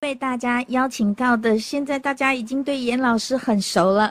[0.00, 4.10] 被大家邀请到的，现在大家已经对严老师很熟了。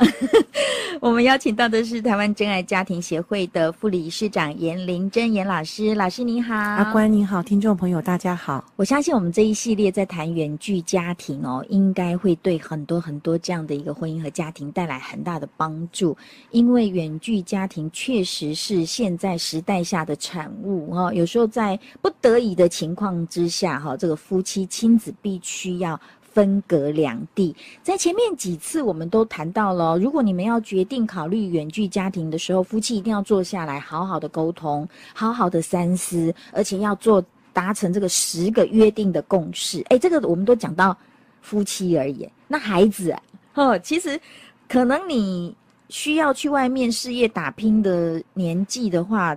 [1.01, 8.63] 我们邀请到的是台湾真爱家庭协会的副理事长严玲珍严老师，老师您好，阿关您好，听众朋友大家好。
[8.75, 16.15] 我相信我们这一系列在谈远距家庭哦，应该会对很多很多这样的一个婚姻和家庭带来很大的帮助，
[16.51, 21.11] 因为远距家庭确实是现在时代下的产物哦。
[21.11, 39.83] 有时候在不得已的情况之下，哈，这个夫妻亲子必须要分隔两地，在前面几次我们都谈到了，如果你们要决定考虑远距家庭的时候，夫妻一定要坐下来好好的沟通，好好的三思，而且要做达成这个十个约定的共识。
[39.89, 40.95] 哎，这个我们都讲到
[41.41, 43.21] 夫妻而已，那孩子啊，
[43.55, 44.19] 哦，其实
[44.67, 45.55] 可能你
[45.89, 49.35] 需要去外面事业打拼的年纪的话，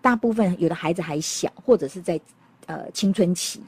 [0.00, 2.18] 大部分有的孩子还小，或者是在
[2.66, 3.60] 呃青春期。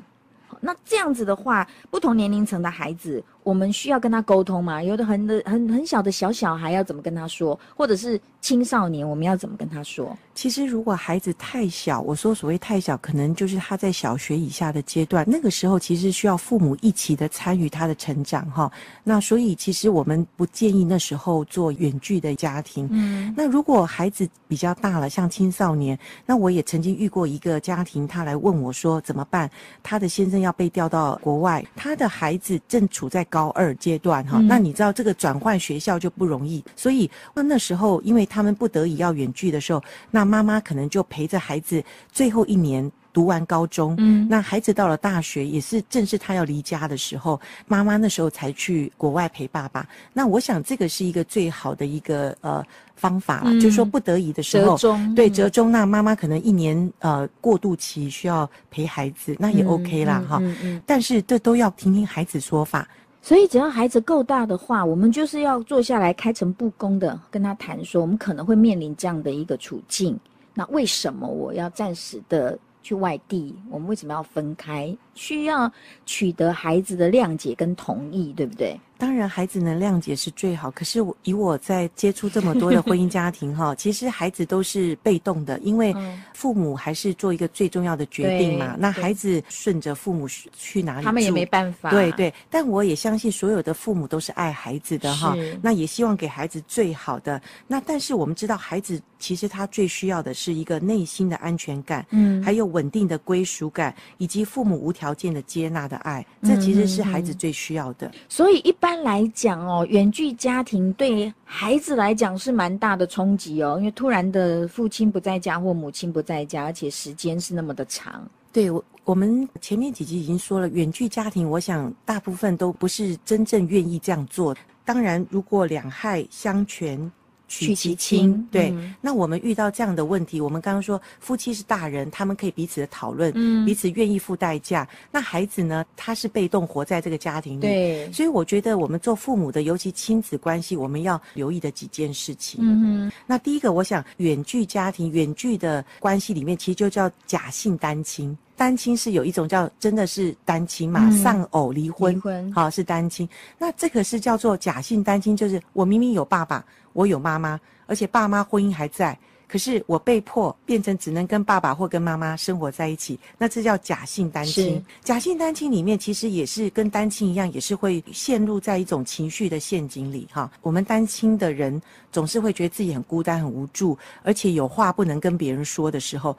[0.64, 4.82] 那这样子的话，不同年龄层的孩子，我们需要跟他沟通吗？
[4.82, 10.16] 有的很的很很小的小小孩要怎么跟他说，或者是青少年，我们要怎么跟他说？
[10.34, 18.70] 其实，如果孩子太小，我说所谓太小，可能就是他在小学以下的阶段，那个时候其实需要父母一起的参与他的成长，哈。
[19.04, 22.88] 那所以，其实我们不建议那时候做远距的家庭。
[22.90, 23.32] 嗯。
[23.36, 29.48] 那如果孩子比较大了，像青少年，那我也曾经遇过一个家庭，他来问我说怎么办？
[29.82, 34.38] 他的先生要被调到国外，他的孩子正处在高二阶段，哈。
[34.38, 39.82] 那你知道这个转换学校就不容易，所以那那时候，因为他们不得已要远距的时候，
[40.12, 41.82] 那妈妈可能就陪着孩子
[42.12, 49.84] 最后一年读完高中，嗯，那孩子到了大学也是正是他要离家的时候，妈妈那时候才去国外陪爸爸。
[50.12, 55.70] 那我想这个是一个最好的一个呃方法了，嗯，就是说不得已的时候，折中，对，折中。
[55.70, 60.82] 那妈妈可能一年呃过渡期需要陪孩子，那也 OK 啦哈，嗯嗯嗯。
[60.86, 62.86] 但是这都要听听孩子说法。
[63.24, 70.20] 所以，只要孩子够大的话，我们就是要坐下来开诚布公的跟他谈说，我们可能会面临这样的一个处境。
[70.52, 73.56] 那为什么我要暂时的去外地？
[73.70, 74.94] 我们为什么要分开？
[75.14, 75.72] 需要
[76.04, 78.78] 取得孩子的谅解跟同意，对不对？
[78.96, 80.70] 当然，孩子能谅解是最好。
[80.70, 85.94] 可是我以我在接触这么多的婚姻家庭哈， 其实孩子都是被动的，因为
[86.32, 88.76] 父母还是做一个最重要的决定嘛。
[88.78, 91.90] 那孩子顺着父母去哪里，他们也没办法。
[91.90, 95.36] 对对，但我也相信所有的父母都是爱孩子的哈。
[95.60, 97.40] 那也希望给孩子最好的。
[97.66, 106.24] 那但是我们知道，孩子其实他最需要的是一个内心的安全感，嗯，还有稳定的归属感，以及父母无条件的接纳的爱。
[106.42, 108.10] 这其实是孩子最需要的。
[108.28, 108.94] 所以一般。
[108.94, 118.22] 一般来讲哦，远距家庭对孩子来讲是蛮大的冲击哦，因为突然的父亲不在家或母亲不在家，而且时间是那么的长。
[118.52, 124.54] 对，我我们前面几集已经说了，远距家庭，我想大部分都不是真正愿意这样做。
[124.84, 127.10] 当然，如果两害相权。
[127.48, 128.94] 取其轻，对、嗯。
[129.00, 134.88] 那我们遇到这样的问题，我们刚刚说夫妻是大人，他们可以彼此的讨论，嗯，彼此愿意付代价。
[135.10, 135.84] 那孩子呢？
[135.96, 138.12] 他是被动活在这个家庭里，对。
[138.12, 142.60] 所以我觉得我们做父母的，尤其亲子关系，我们要留意的几件事情。
[142.62, 143.12] 嗯哼。
[143.26, 148.36] 那第一个，我想远距家庭、远距的关系里面，其实就叫假性单亲。
[148.56, 153.28] 单亲是有一种叫真的是单亲嘛，丧、嗯、偶离婚，离婚，好是单亲。
[153.58, 164.84] 那这个是叫做假性单亲，就是我明明有爸爸，我有妈妈，而且爸妈婚姻还在，可是我被迫变成只能跟爸爸或跟妈妈生活在一起，那这叫假性单亲。
[165.02, 170.50] 假性单亲里面其实也是跟单亲一样，也是会陷入在一种情绪的陷阱里哈。
[170.62, 171.82] 我们单亲的人
[172.12, 176.36] 总是会觉得自己很孤单、很无助，而且有话不能跟别人说的时候。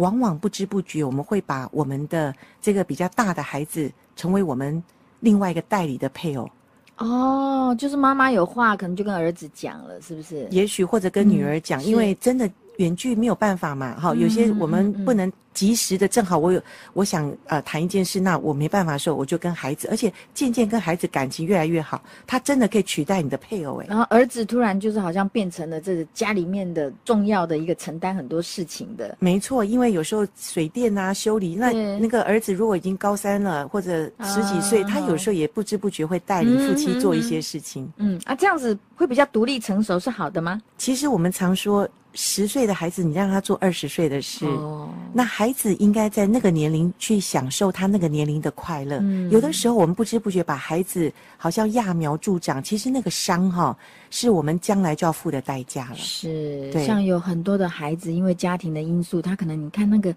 [0.00, 4.82] 往往不知不觉，我们会把我们的这个比较大的孩子成为我们
[5.20, 6.48] 另外一个代理的配偶。
[6.96, 10.46] 哦，就是妈妈有话，可能就跟儿子讲了，是不是？
[10.50, 12.50] 也许或者跟女儿讲，嗯，因为真的
[12.80, 13.94] 远距没有办法嘛。
[13.98, 15.30] 哈，有些我们不能。
[15.52, 16.62] 及时的，正好我有
[16.92, 23.86] 我想呃谈一件事，那我没办法的时候，我就跟孩子，而且渐渐跟孩子感情越来越好，他真的可以取代你的配偶诶。
[23.88, 29.16] 然后儿子突然就是好像变成了这个家里面的重要的一个承担很多事情的。
[29.18, 37.82] 没错，因为有时候水电啊修理，那那个儿子如果已经高三了或者十几岁，他有时候也不知不觉会带领夫妻做一些事情。
[37.96, 40.62] 嗯，嗯，嗯，嗯啊，这样子会比较独立成熟是好的吗？
[40.78, 45.30] 其实我们常说十岁的孩子，你让他做二十岁的事，哦，那。
[45.40, 48.98] 孩子应该在那个年龄去享受他那个年龄的快乐。
[49.00, 53.74] 嗯，有的时候我们不知不觉把孩子好像揠苗助长，其实那个伤哈，
[54.10, 55.96] 是我们将来就要付的代价了。
[55.96, 60.14] 是，像有很多的孩子，因为家庭的因素，他可能你看那个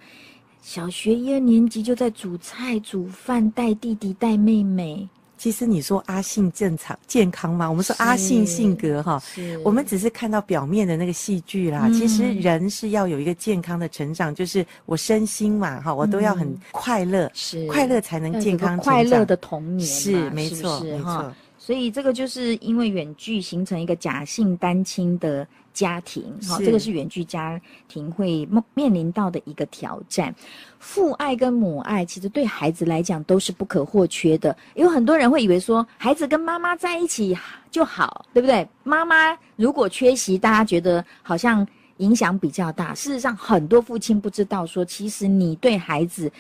[0.62, 5.08] 小学一二年级就在煮菜煮饭，带弟弟带妹妹。
[5.44, 7.70] 其实你说阿信正常健康吗？
[7.70, 9.22] 我们说阿信性格哈，
[9.62, 11.82] 我们只是看到表面的那个戏剧啦。
[11.88, 18.94] 嗯、其实人是要有一个健康的成长，就是我身心嘛哈，我都要很快乐，是快乐才能健康成长。
[18.94, 21.34] 快乐的童年是没错没错。
[21.64, 25.48] 所以这个就是因为远距形成一个假性单亲的。
[25.74, 30.32] 家庭，好，这个是远距家庭会面临到的一个挑战。
[30.78, 34.56] 父爱跟母爱其实对孩子来讲都是不可或缺的。
[34.76, 37.36] 有很多人会以为说，孩子跟妈妈在一起
[37.72, 38.68] 就好，对不对？
[38.84, 41.68] 妈妈如果缺席，大家觉得好像
[41.98, 42.94] 影响比较大。
[42.94, 46.32] 事实上，很多父亲不知道说，其实你对孩子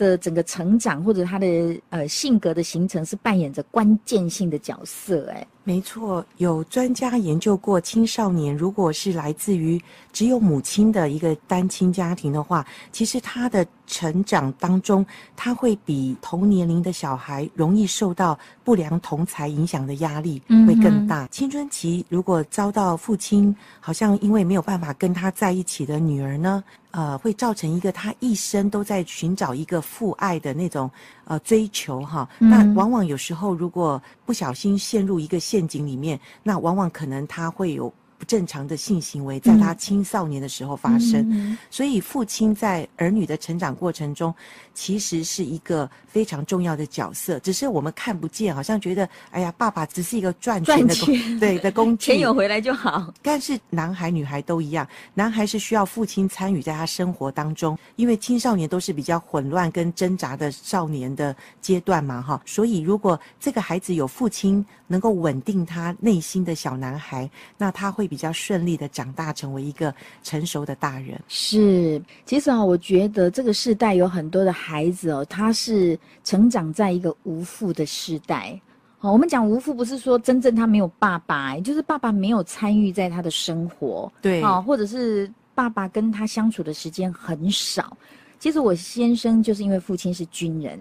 [0.00, 1.46] 的整个成长或者他的
[1.90, 5.46] 呃性格的形成是扮演着关键性的角色，哎。
[5.70, 9.80] 没错，有专家研究过，青少年如果是来自于
[10.12, 15.06] 只有母亲的一个单亲家庭的话，其实他的成长当中，
[15.36, 21.24] 他会比同年龄的小孩容易受到不良同才影响的压力会更大。
[21.26, 30.90] 嗯、青春期如果遭到父亲好像因为没有办法跟他在一起的女儿呢，呃，会造成一个他一生都在寻找一个父爱的那种
[31.26, 32.28] 呃追求哈。
[32.38, 41.26] 那往往有时候如果不小心陷入一个陷陷阱里面，那往往可能他会有不正常的性行为，在他青少年的时候发生。
[41.32, 44.32] 嗯、所以，父亲在儿女的成长过程中，
[44.74, 47.38] 其实是一个非常重要的角色。
[47.38, 53.10] 只是我们看不见，好像觉得，哎呀，爸爸只是一个赚钱的工， 对的工具，钱有回来就好。
[53.22, 62.38] 但是，男孩女孩都一样，男孩是需要父亲参与在他生活当中，因为青少年都是比较混乱跟挣扎的少年的阶段嘛，哈。
[62.44, 71.18] 所以，如果这个孩子有父亲，能够稳定他内心的小男孩，那他会比较顺利的长大，成为一个成熟的大人。
[71.28, 78.60] 是，其实啊，我觉得这个世代有很多的孩子哦，他是成长在一个无父的世代。
[78.98, 87.96] 好，我们讲无父，不是说真正他没有爸爸，就是爸爸没有参与在他的生活，对，啊，或者是爸爸跟他相处的时间很少。
[88.40, 90.78] 其实我先生就是因为父亲是军人。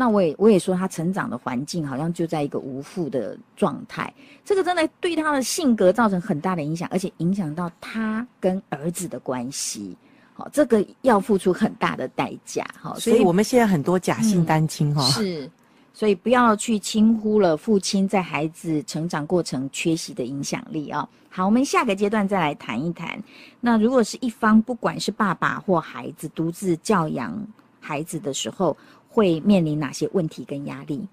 [0.00, 4.14] 那我也我也说，他成长的环境好像就在一个无父的状态，
[4.44, 9.96] 这个真的对他的性格造成很大的影响，而且影响到他跟儿子的关系。
[10.34, 12.64] 好，这个要付出很大的代价。
[12.80, 15.50] 哈，所以我们现在很多假性单亲哈、嗯，是，
[15.92, 21.08] 所以不要去轻忽了父亲在孩子成长过程缺席的影响力啊。
[21.28, 23.20] 好，我们下个阶段再来谈一谈。
[23.60, 27.36] 那如果是一方，不管是爸爸或孩子独自教养
[27.80, 28.76] 孩子的时候，
[29.08, 31.06] 会面临哪些问题跟压力？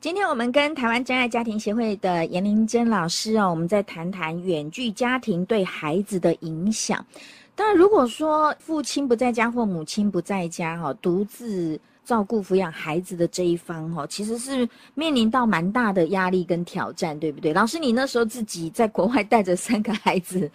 [0.00, 7.04] 今天我们跟台湾真爱家庭协会的颜玲珍老师哦，我们再谈谈远距家庭对孩子的影响。
[7.54, 17.52] 当然，如果说父亲不在家或母亲不在家哈，独自照顾抚养孩子的这一方哈，其实是面临到蛮大的压力跟挑战，对不对？
[17.54, 20.48] 老师，你那时候自己在国外带着三个孩子。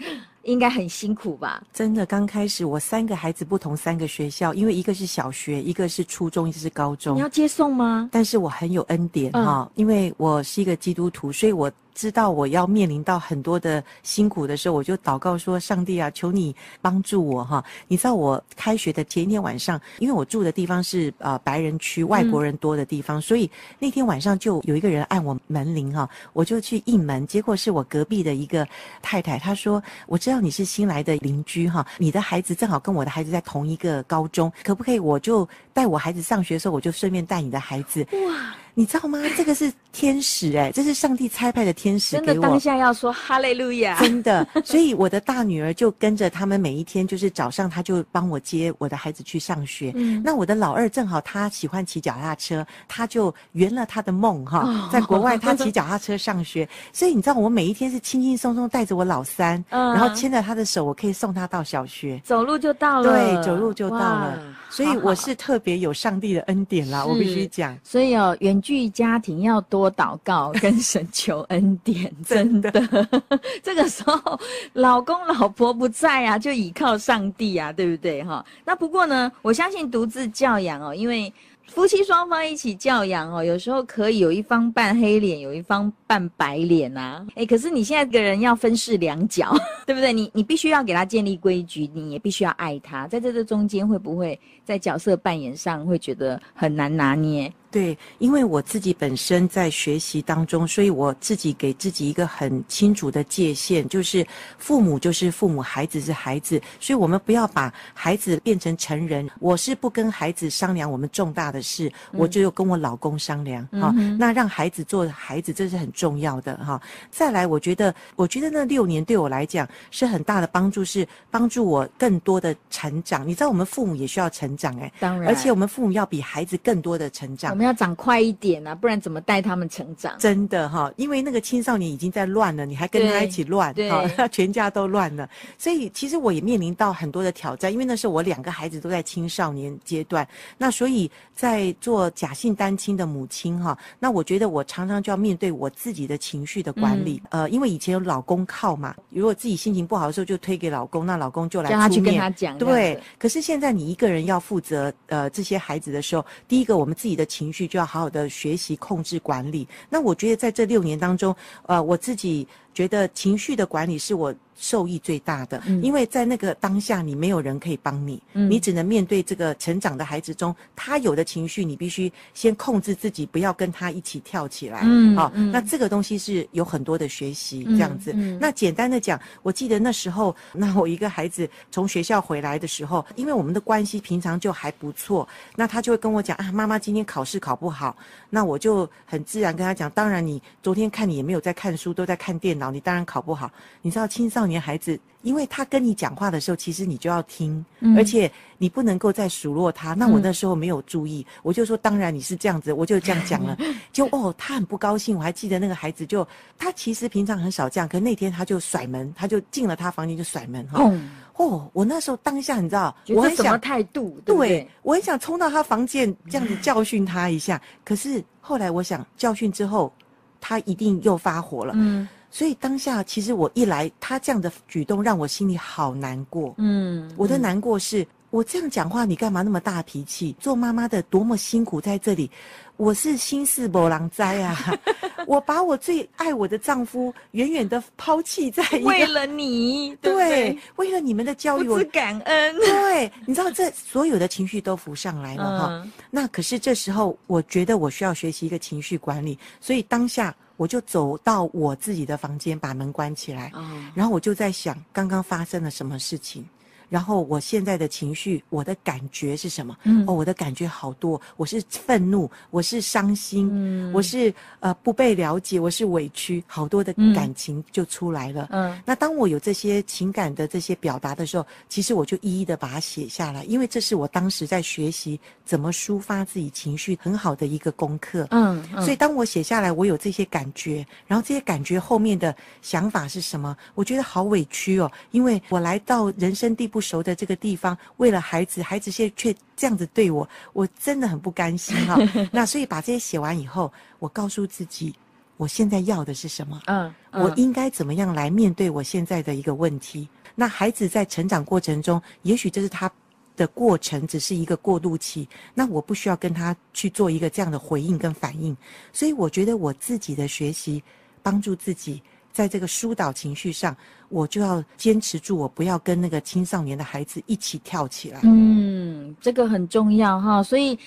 [0.44, 1.62] 应该很辛苦吧？
[1.74, 7.16] 真的，刚开始我三个孩子不同三个学校，因为一个是小学，一个是初中，一个是高中。
[7.16, 8.10] 你要接送吗？
[8.12, 11.72] 但是我很有恩典哈、嗯哦，因为我是一个基督徒，所以我。
[11.94, 28.68] 知道我要面临到很多的辛苦的时候，我就祷告说：“上帝啊，求你帮助我哈！”你知道我开学的前一天晚上，因为我住的地方是呃白人区，外国人多的地方，所以那天晚上就有一个人按我门铃哈，我就去应门，结果是我隔壁的一个
[29.02, 38.56] 太太，她说：“我知道你是新来的邻居哈，你的孩子正好跟我的孩子在同一个高中，可不可以我就带我孩子上学的时候，我就顺便带你的孩子？”哇！
[38.74, 39.20] 你知道吗？
[39.36, 42.26] 这个是天使哎，这是上帝差派的天使给我。
[42.28, 44.00] 真的，当下要说哈利路亚。
[44.00, 49.92] 真的，所以我的大女儿就跟着他们每一天，就是早上她就帮我接我的孩子去上学。
[49.96, 50.22] 嗯。
[50.24, 56.68] 那我的老二正好他喜欢骑脚踏车，他就圆了他的梦哈，在国外他骑脚踏车上学。
[56.94, 63.12] 所以你知道，我每一天是轻轻松松带着我老三，然后牵着他的手，我可以送他到小学，走路就到了。
[63.12, 64.40] 对，走路就到了。
[64.70, 67.78] 所以我是特别有上帝的恩典啦，我必须讲。
[67.84, 72.72] 所以哦，远距家庭要多祷告，跟神求恩典，真的。
[73.64, 74.40] 这个时候，
[74.74, 78.46] 老公老婆不在啊，就倚靠上帝啊，对不对哈？
[78.64, 81.34] 那不过呢，我相信独自教养哦，因为
[81.66, 87.26] 夫妻双方一起教养哦，有时候可以有一方扮黑脸，有一方扮白脸啊。
[87.36, 89.52] 哎，可是你现在个人要分饰两角，
[89.88, 90.14] 对不对？
[90.14, 97.52] 你你必须要给他建立规矩，你也必须要爱他，在这个中间会不会在角色扮演上会觉得很难拿捏？
[97.72, 109.30] 对，因为我自己本身在学习当中，所以我自己给自己一个很清楚的界限，就是父母就是父母，孩子是孩子，所以我们不要把孩子变成成人。
[109.40, 114.18] 我是不跟孩子商量我们重大的事，嗯、我就跟我老公商量哈、嗯。
[114.18, 116.82] 那让孩子做孩子，这是很重要的哈。
[117.10, 123.26] 再来，我觉得，我觉得那六年对我来讲是很大的帮助，是帮助我更多的成长。
[123.26, 127.61] 你知道，我们父母也需要成长哎，当然，而且我们父母要比孩子更多的成长。
[127.64, 130.16] 要长快一点啊，不然怎么带他们成长？
[130.20, 133.74] 真的哈，因为那个青少年已经在乱了，你还跟他一起乱，
[134.18, 135.30] 哈， 全家都乱了。
[135.58, 140.28] 所以其实我也面临到很多的挑战，因为那时候我两个孩子都在青少年阶段，
[140.58, 153.00] 那所以在做假性单亲的母亲哈，那我觉得我常常就要面对我自己的情绪的管理，嗯、呃，因为以前有老公靠嘛，如果自己心情不好的时候就推给老公，那老公就来出面，他去跟他讲，对。
[153.18, 159.68] 可是现在你一个人要负责呃这些孩子的时候，第一个我们自己的情绪就要好好的学习控制管理。
[159.90, 187.98] 那我觉得在这六年当中，呃，我自己觉得情绪的管理是我受益最大的，嗯，因为在那个当下，你没有人可以帮你，嗯，你只能面对这个成长的孩子中，他有的情绪，你必须先控制自己，不要跟他一起跳起来，嗯，好，嗯，那这个东西是有很多的学习，这样子，嗯，那简单的讲，我记得那时候，那我一个孩子从学校回来的时候，因为我们的关系平常就还不错，那他就会跟我讲啊，妈妈今天考试考不好，
[188.30, 193.50] 那我就很自然跟他讲，当然你昨天看你也没有在看书，都在看电脑，你当然考不好，
[193.82, 194.62] 你知道青少年。
[194.62, 199.96] 孩子，因为他跟你讲话的时候，其实你就要听，嗯、而且你不能够再数落他。
[199.96, 203.58] 那我那时候没有注意，嗯、我就说：“当然你是这样子。”我就这样讲了。
[203.92, 205.18] 就哦，他很不高兴。
[205.18, 211.10] 我还记得那个孩子就，就他其实平常很少这样，可那天他就甩门，他就进了他房间就甩门哈、嗯。
[211.38, 214.20] 哦，我那时候当下你知道，我很想态度？
[214.24, 217.60] 对，对，我很想冲到他房间这样子教训他一下。
[217.84, 219.92] 可是后来我想，教训之后，
[220.40, 221.74] 他一定又发火了。
[221.76, 222.08] 嗯。
[222.32, 226.56] 所以当下，其实我一来，他这样的举动让我心里好难过。
[226.58, 230.34] 嗯，我的难过是，我这样讲话，你干嘛那么大脾气？
[230.40, 232.32] 做妈妈的多么辛苦在这里，
[232.78, 234.58] 我是心事无人知啊！
[235.28, 242.56] 我把我最爱我的丈夫远远的抛弃在一个，为了你，对，对，为了你们的教育，我感恩。
[242.60, 245.92] 对，你知道这所有的情绪都浮上来了哈、嗯。
[246.10, 250.34] 那可是这时候，我觉得我需要学习一个情绪管理，所以当下。
[250.62, 253.52] 我就走到我自己的房间，把门关起来，
[253.96, 256.46] 然后我就在想，刚刚发生了什么事情。
[256.92, 259.78] 然后我现在的情绪，我的感觉是什么？
[259.84, 268.50] 嗯，哦，我的感觉好多，我是愤怒，我是伤心，嗯，我是呃不被了解，我是委屈，好多的感情就出来了。
[268.52, 278.28] 嗯，那当我有这些情感的这些表达的时候，其实我就一一的把它写下来，因为这是我当时在学习怎么抒发自己情绪很好的一个功课。
[278.32, 283.56] 嗯，嗯，所以当我写下来，我有这些感觉，然后这些感觉后面的想法是什么？
[283.76, 292.30] 我觉得好委屈哦，因为我来到人生地不熟的这个地方，为了孩子，孩子现在却这样子对我，我真的很不甘心哈、 哦。
[292.32, 294.94] 那所以把这些写完以后，我告诉自己，
[295.38, 296.60] 我现在要的是什么？
[296.66, 300.10] 嗯，我应该怎么样来面对我现在的一个问题？
[300.34, 302.92] 那孩子在成长过程中，也许这是他
[303.36, 305.28] 的过程，只是一个过渡期。
[305.54, 308.56] 那我不需要跟他去做一个这样的回应跟反应。
[308.92, 310.84] 所以我觉得我自己的学习，
[311.22, 312.02] 帮助自己。
[312.32, 313.76] 在这个疏导情绪上，
[314.10, 318.20] 我就要坚持住，我不要跟那个青少年的孩子一起跳起来。
[318.24, 320.42] 嗯，这个很重要哈。
[320.42, 320.78] 所以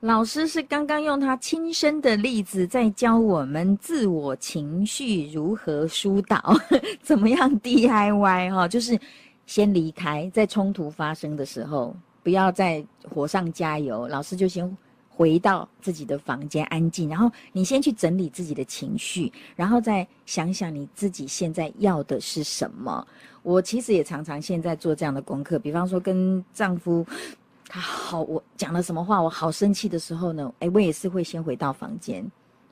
[0.00, 6.56] 老师是刚刚用他亲身的例子在教我们自我情绪如何疏导，
[7.02, 8.98] 怎么样 DIY 哈，就是
[9.46, 14.08] 先离开，在冲突发生的时候，不要再火上加油。
[14.08, 14.76] 老师就先。
[15.16, 23.06] 回到自己的房间安静，然后你先去整理自己的情绪，然后再想想你自己现在要的是什么。
[23.44, 27.06] 我其实也常常现在做这样的功课，比方说跟丈夫，
[27.68, 32.28] 他好，我讲了什么话，我好生气的时候呢，诶，我也是会先回到房间，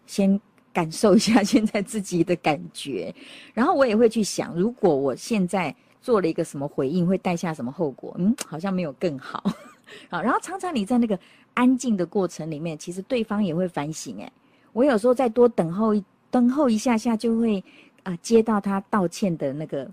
[0.07, 0.41] 先
[0.73, 3.15] 感受一下现在自己的感觉，
[3.55, 8.13] 然后我也会去想，如果我现在做了一个什么回应，会带下什么后果？
[8.19, 9.45] 嗯，好像没有更好。
[10.11, 11.17] 好，然后常常你在那个。
[11.55, 14.17] 安静的过程里面，其实对方也会反省。
[14.19, 14.33] 诶，
[14.73, 17.59] 我有时候再多等候一等候一下下，就会
[18.03, 19.87] 啊、呃、接到他道歉的那个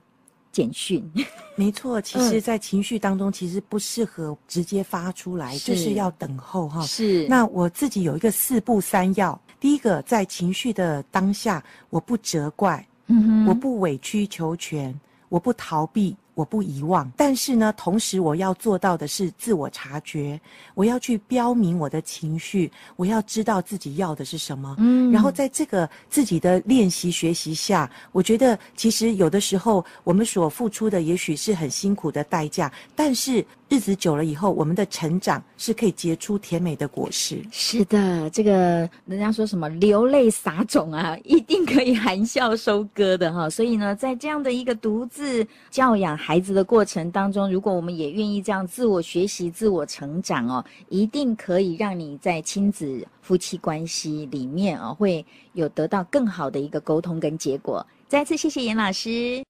[0.51, 1.03] 简讯。
[1.55, 6.81] 没错，其实，在情绪当中，其实不适合直接发出来，是就是要等候哈。
[6.83, 7.27] 是。
[7.27, 12.87] 那我自己有一个四步三要，第一个在情绪的当下，我不责怪，
[13.45, 14.97] 我不委曲求全，
[15.27, 16.15] 我不逃避。
[16.39, 20.39] 我不遗忘，但是呢，同时我要做到的是自我察觉，
[20.73, 24.73] 我要去标明我的情绪，我要知道自己要的是什么。
[24.79, 37.43] 嗯，然后在这个自己的练习学习下，我觉得其实有的时候我们所付出的也许是很辛苦的代价，但是日子久了以后，我们的成长是可以结出甜美的果实。
[37.51, 43.49] 是的，这个人家说什么流泪撒种啊，一定可以含笑收割的哈。
[43.49, 46.17] 所以呢，在这样的一个独自教养。
[46.29, 57.83] 孩子的过程当中，如果我们也愿意这样自我学习、自我成长哦，一定可以让你在亲子、夫妻关系里面哦，会有得到更好的一个沟通跟结果。
[58.07, 59.48] 再次谢谢严老师。